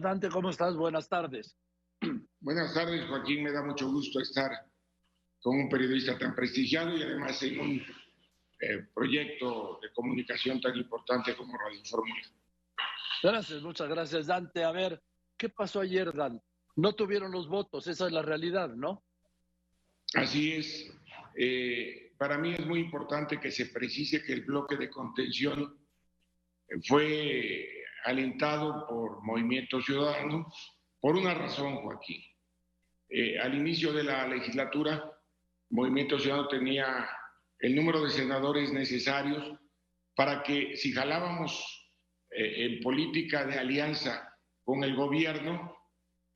[0.00, 0.74] Dante, ¿cómo estás?
[0.76, 1.56] Buenas tardes.
[2.40, 3.44] Buenas tardes, Joaquín.
[3.44, 4.50] Me da mucho gusto estar
[5.40, 7.82] con un periodista tan prestigiado y además en un
[8.60, 12.22] eh, proyecto de comunicación tan importante como Radio Fórmula.
[13.22, 14.64] Gracias, muchas gracias, Dante.
[14.64, 15.02] A ver,
[15.36, 16.44] ¿qué pasó ayer, Dante?
[16.76, 19.04] No tuvieron los votos, esa es la realidad, ¿no?
[20.14, 20.90] Así es.
[21.36, 25.78] Eh, para mí es muy importante que se precise que el bloque de contención
[26.86, 30.52] fue alentado por Movimiento Ciudadano
[31.00, 32.22] por una razón, Joaquín.
[33.08, 35.10] Eh, al inicio de la legislatura,
[35.70, 37.08] Movimiento Ciudadano tenía
[37.58, 39.58] el número de senadores necesarios
[40.14, 41.90] para que si jalábamos
[42.30, 45.76] eh, en política de alianza con el gobierno,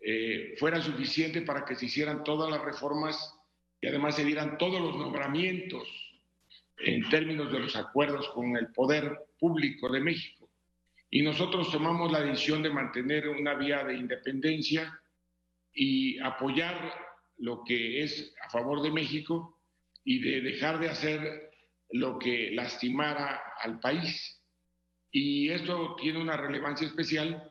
[0.01, 3.35] eh, fuera suficiente para que se hicieran todas las reformas
[3.81, 5.89] y además se dieran todos los nombramientos
[6.79, 10.44] en términos de los acuerdos con el poder público de México.
[11.15, 15.01] Y nosotros tomamos la decisión de mantener una vía de independencia
[15.73, 16.93] y apoyar
[17.37, 19.61] lo que es a favor de México
[20.03, 21.53] y de dejar de hacer
[21.91, 24.43] lo que lastimara al país.
[25.13, 27.49] Y esto tiene una relevancia especial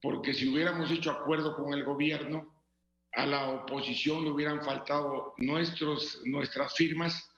[0.00, 2.64] porque si hubiéramos hecho acuerdo con el gobierno,
[3.12, 7.30] a la oposición le hubieran faltado nuestros, nuestras firmas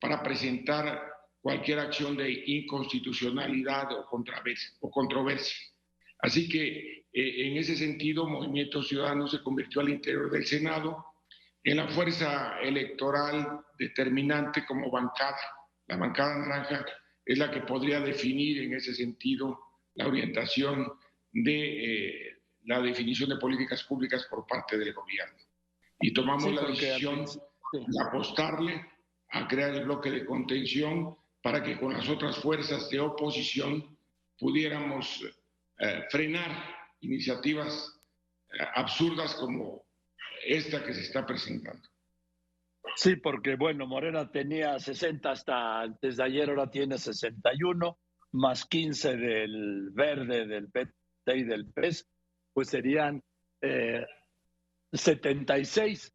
[0.00, 1.17] para presentar
[1.48, 4.06] cualquier acción de inconstitucionalidad o,
[4.80, 5.56] o controversia.
[6.18, 11.06] Así que eh, en ese sentido, Movimiento Ciudadano se convirtió al interior del Senado
[11.64, 15.40] en la fuerza electoral determinante como bancada.
[15.86, 16.84] La bancada naranja
[17.24, 19.58] es la que podría definir en ese sentido
[19.94, 20.86] la orientación
[21.32, 25.38] de eh, la definición de políticas públicas por parte del gobierno.
[25.98, 28.84] Y tomamos la decisión de apostarle
[29.30, 33.96] a crear el bloque de contención para que con las otras fuerzas de oposición
[34.38, 35.24] pudiéramos
[35.78, 36.50] eh, frenar
[37.00, 38.00] iniciativas
[38.52, 39.84] eh, absurdas como
[40.44, 41.88] esta que se está presentando.
[42.96, 47.98] Sí, porque bueno, Morena tenía 60 hasta antes de ayer, ahora tiene 61,
[48.32, 50.92] más 15 del verde, del PT
[51.36, 52.08] y del PES,
[52.52, 53.22] pues serían
[54.92, 56.06] 76.
[56.06, 56.12] Eh,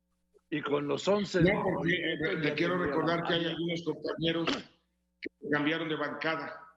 [0.57, 1.41] y con los 11...
[1.41, 4.47] No, porque le quiero recordar que hay algunos compañeros
[5.53, 6.67] cambiaron de bancada.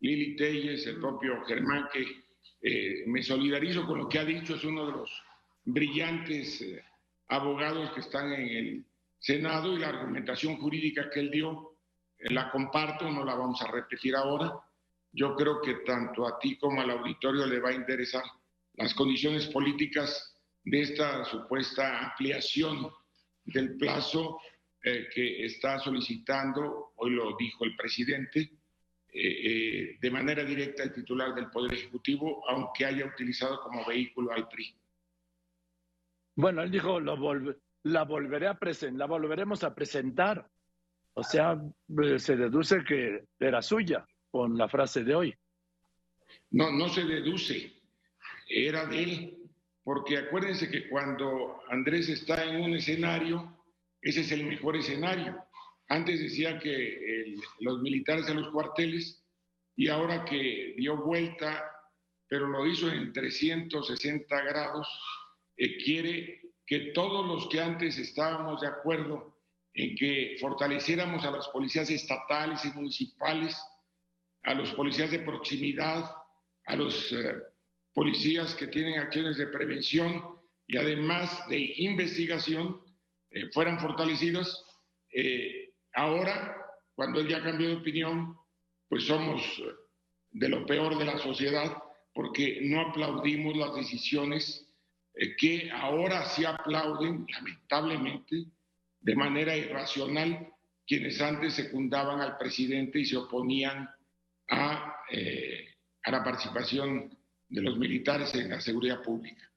[0.00, 2.24] Lili Telles, el propio Germán, que
[2.60, 5.22] eh, me solidarizo con lo que ha dicho, es uno de los
[5.64, 6.84] brillantes eh,
[7.28, 8.84] abogados que están en el
[9.20, 11.76] Senado y la argumentación jurídica que él dio,
[12.18, 14.52] eh, la comparto, no la vamos a repetir ahora.
[15.12, 18.24] Yo creo que tanto a ti como al auditorio le va a interesar
[18.74, 22.90] las condiciones políticas de esta supuesta ampliación
[23.44, 24.40] del plazo
[24.82, 28.40] eh, que está solicitando, hoy lo dijo el presidente,
[29.12, 34.32] eh, eh, de manera directa el titular del Poder Ejecutivo, aunque haya utilizado como vehículo
[34.32, 34.74] al PRI.
[36.36, 37.14] Bueno, él dijo, lo
[37.82, 38.58] la, volveré a
[38.92, 40.48] la volveremos a presentar.
[41.12, 41.60] O sea,
[42.16, 45.34] se deduce que era suya con la frase de hoy.
[46.52, 47.82] No, no se deduce,
[48.48, 49.38] era de él,
[49.82, 53.59] porque acuérdense que cuando Andrés está en un escenario,
[54.02, 55.36] ese es el mejor escenario.
[55.88, 59.24] Antes decía que los militares en los cuarteles
[59.76, 61.70] y ahora que dio vuelta,
[62.28, 64.88] pero lo hizo en 360 grados,
[65.56, 69.36] eh, quiere que todos los que antes estábamos de acuerdo
[69.74, 73.56] en que fortaleciéramos a las policías estatales y municipales,
[74.44, 76.10] a los policías de proximidad,
[76.66, 77.34] a los eh,
[77.92, 80.24] policías que tienen acciones de prevención
[80.66, 82.80] y además de investigación,
[83.30, 84.64] eh, fueran fortalecidos.
[85.12, 86.56] Eh, ahora,
[86.94, 88.36] cuando él ya cambió de opinión,
[88.88, 89.72] pues somos eh,
[90.32, 91.76] de lo peor de la sociedad
[92.12, 94.66] porque no aplaudimos las decisiones
[95.38, 98.46] que ahora sí aplauden, lamentablemente,
[99.00, 100.48] de manera irracional,
[100.86, 103.88] quienes antes secundaban al presidente y se oponían
[104.48, 104.96] a,
[106.02, 107.16] a la participación
[107.48, 109.50] de los militares en la seguridad pública.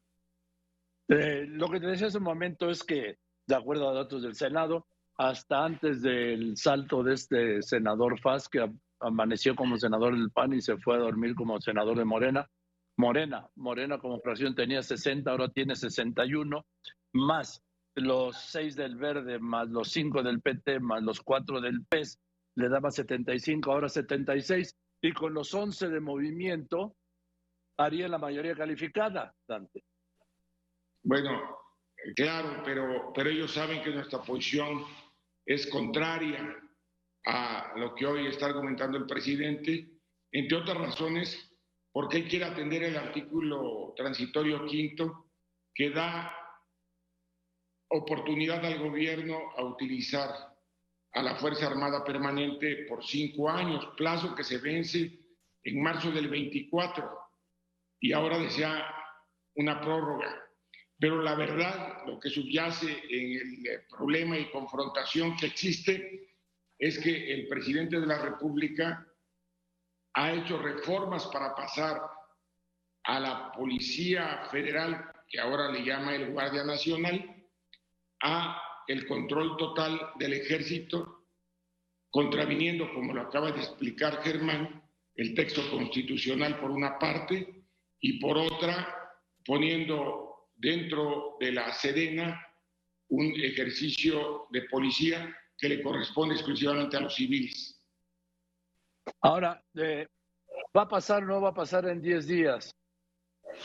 [1.07, 4.87] lo que te decía hace un momento es que de acuerdo a datos del Senado,
[5.17, 8.67] hasta antes del salto de este senador Faz, que
[8.99, 12.49] amaneció como senador del PAN y se fue a dormir como senador de Morena.
[12.97, 16.65] Morena, Morena como fracción tenía 60, ahora tiene 61,
[17.13, 17.63] más
[17.95, 22.19] los seis del Verde, más los cinco del PT, más los cuatro del PES,
[22.55, 26.95] le daba 75, ahora 76, y con los 11 de movimiento
[27.77, 29.83] haría la mayoría calificada, Dante.
[31.03, 31.62] Bueno,
[32.15, 34.83] Claro, pero, pero ellos saben que nuestra posición
[35.45, 36.57] es contraria
[37.25, 39.89] a lo que hoy está argumentando el presidente,
[40.31, 41.49] entre otras razones,
[41.91, 45.29] porque quiere atender el artículo transitorio quinto
[45.73, 46.35] que da
[47.89, 50.29] oportunidad al gobierno a utilizar
[51.13, 55.19] a la Fuerza Armada Permanente por cinco años, plazo que se vence
[55.63, 57.07] en marzo del 24
[57.99, 58.83] y ahora desea
[59.55, 60.42] una prórroga.
[61.03, 66.29] Pero la verdad, lo que subyace en el problema y confrontación que existe
[66.79, 69.05] es que el presidente de la República
[70.13, 72.01] ha hecho reformas para pasar
[73.03, 77.35] a la Policía Federal, que ahora le llama el Guardia Nacional,
[78.21, 81.25] a el control total del ejército,
[82.11, 84.81] contraviniendo, como lo acaba de explicar Germán,
[85.15, 87.65] el texto constitucional por una parte
[87.99, 90.32] y por otra poniendo
[90.63, 92.41] dentro de la Sedena
[93.09, 97.79] un ejercicio de policía que le corresponde exclusivamente a los civiles.
[99.21, 100.07] Ahora, eh,
[100.75, 102.75] ¿va a pasar o no va a pasar en 10 días?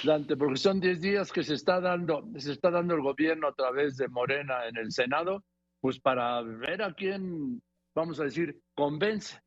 [0.04, 3.54] Dante, porque son 10 días que se está dando, se está dando el gobierno a
[3.54, 5.44] través de Morena en el Senado,
[5.80, 7.62] pues para ver a quién,
[7.94, 9.40] vamos a decir, convence.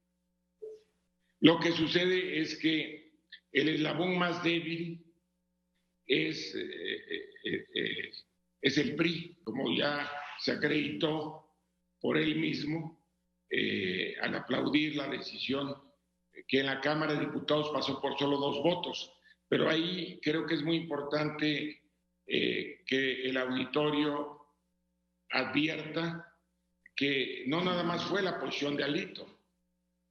[1.42, 3.12] Lo que sucede es que
[3.52, 5.11] el eslabón más débil
[6.06, 8.12] es, eh, eh, eh,
[8.62, 10.10] es el PRI, como ya
[10.40, 11.58] se acreditó
[12.00, 13.00] por él mismo
[14.22, 15.76] al aplaudir la decisión
[16.48, 19.12] que en la Cámara de Diputados pasó por solo dos votos.
[19.50, 21.82] Pero ahí creo que es muy importante
[22.26, 24.40] que el auditorio
[25.32, 26.34] advierta
[26.96, 29.28] que no nada más fue la posición de Alito,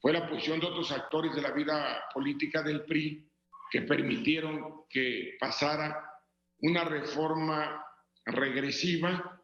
[0.00, 3.29] fue la posición de otros actores de la vida política del PRI
[3.70, 6.10] que permitieron que pasara
[6.58, 7.84] una reforma
[8.26, 9.42] regresiva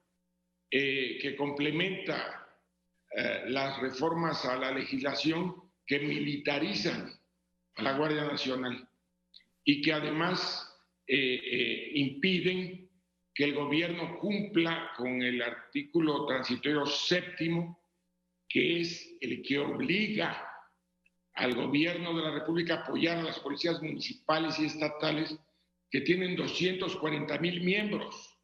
[0.70, 2.48] eh, que complementa
[3.10, 5.54] eh, las reformas a la legislación
[5.86, 7.12] que militarizan
[7.76, 8.88] a la Guardia Nacional
[9.64, 10.76] y que además
[11.06, 12.90] eh, impiden
[13.32, 17.78] que el gobierno cumpla con el artículo transitorio séptimo,
[18.48, 20.55] que es el que obliga
[21.36, 25.36] al gobierno de la República apoyar a las policías municipales y estatales
[25.90, 28.38] que tienen 240 mil miembros.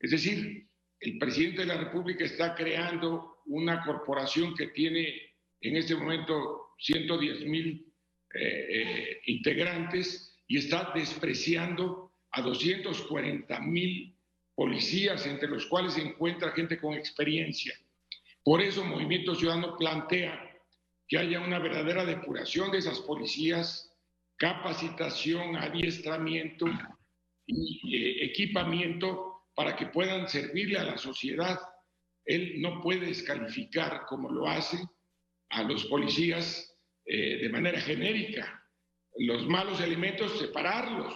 [0.00, 0.68] Es decir,
[1.00, 5.14] el presidente de la República está creando una corporación que tiene
[5.60, 7.92] en este momento 110 mil
[8.34, 14.16] eh, eh, integrantes y está despreciando a 240 mil
[14.54, 17.74] policías, entre los cuales se encuentra gente con experiencia.
[18.42, 20.45] Por eso Movimiento Ciudadano plantea
[21.08, 23.92] que haya una verdadera depuración de esas policías,
[24.36, 26.66] capacitación, adiestramiento
[27.46, 31.58] y eh, equipamiento para que puedan servirle a la sociedad.
[32.24, 34.78] Él no puede descalificar, como lo hace,
[35.50, 38.62] a los policías eh, de manera genérica.
[39.18, 41.14] Los malos elementos, separarlos,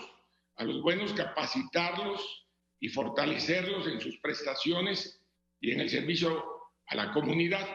[0.57, 2.47] a los buenos, capacitarlos
[2.79, 5.21] y fortalecerlos en sus prestaciones
[5.61, 6.45] y en el servicio
[6.87, 7.67] a la comunidad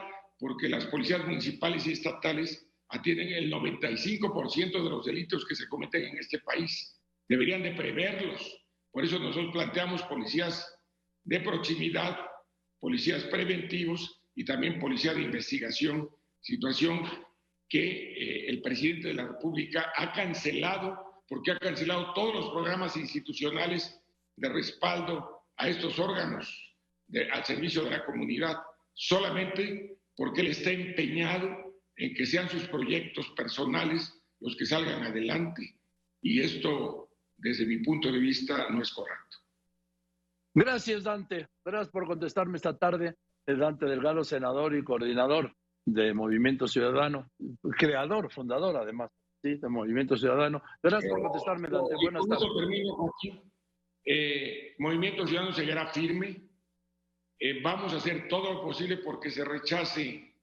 [0.45, 6.03] porque las policías municipales y estatales atienden el 95% de los delitos que se cometen
[6.03, 7.01] en este país.
[7.27, 8.63] Deberían de preverlos.
[8.92, 10.71] Por eso nosotros planteamos policías
[11.24, 12.19] de proximidad,
[12.80, 16.12] policías preventivos y también policía de investigación,
[16.42, 17.01] situación
[17.68, 22.95] que eh, el presidente de la República ha cancelado porque ha cancelado todos los programas
[22.97, 24.00] institucionales
[24.36, 26.75] de respaldo a estos órganos
[27.31, 28.57] al servicio de la comunidad.
[28.94, 35.80] Solamente porque él está empeñado en que sean sus proyectos personales los que salgan adelante.
[36.22, 39.38] Y esto, desde mi punto de vista, no es correcto.
[40.54, 41.48] Gracias, Dante.
[41.64, 43.16] Gracias por contestarme esta tarde.
[43.45, 45.54] Es Dante Delgado, senador y coordinador
[45.86, 47.30] de Movimiento Ciudadano,
[47.78, 49.12] creador, fundador además,
[49.44, 49.56] ¿sí?
[49.56, 50.64] de Movimiento Ciudadano.
[50.81, 51.95] Gracias por contestarme, Dante.
[52.02, 52.50] Buenas tardes.
[54.06, 56.44] Eh, Movimiento Ciudadano seguirá firme
[57.39, 60.33] eh, vamos a hacer todo lo posible porque se rechace,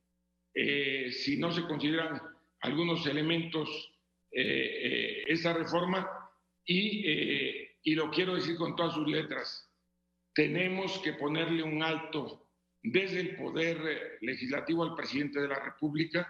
[0.54, 2.20] eh, si no se consideran
[2.60, 3.92] algunos elementos,
[4.30, 6.08] eh, esa reforma
[6.64, 7.06] y,
[7.82, 9.70] y lo quiero decir con todas sus letras,
[10.34, 12.46] tenemos que ponerle un alto
[12.82, 16.26] desde el poder legislativo al presidente de la República.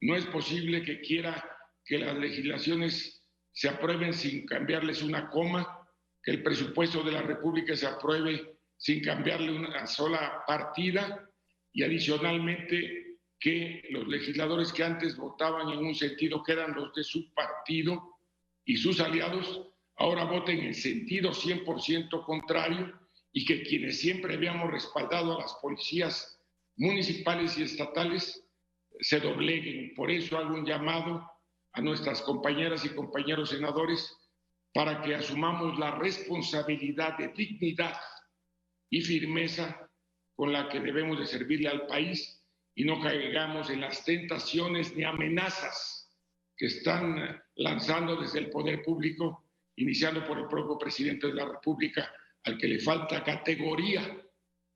[0.00, 1.44] No es posible que quiera
[1.84, 5.86] que las legislaciones se aprueben sin cambiarles una coma,
[6.22, 11.28] que el presupuesto de la República se apruebe sin cambiarle una sola partida
[11.70, 17.04] y adicionalmente que los legisladores que antes votaban en un sentido que eran los de
[17.04, 18.16] su partido
[18.64, 22.98] y sus aliados, ahora voten en sentido 100% contrario
[23.32, 26.40] y que quienes siempre habíamos respaldado a las policías
[26.76, 28.42] municipales y estatales
[29.00, 29.92] se dobleguen.
[29.94, 31.30] Por eso hago un llamado
[31.74, 34.16] a nuestras compañeras y compañeros senadores
[34.72, 37.92] para que asumamos la responsabilidad de dignidad
[38.90, 39.88] y firmeza
[40.34, 42.44] con la que debemos de servirle al país
[42.74, 46.10] y no caigamos en las tentaciones ni amenazas
[46.56, 52.12] que están lanzando desde el poder público, iniciando por el propio presidente de la República,
[52.44, 54.18] al que le falta categoría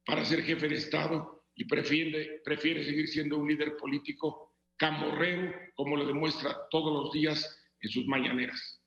[0.04, 5.97] para ser jefe de Estado y prefiere, prefiere seguir siendo un líder político camorrero, como
[5.97, 8.80] lo demuestra todos los días en sus mañaneras.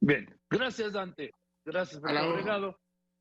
[0.00, 1.32] Bien, gracias Dante,
[1.64, 2.85] gracias por.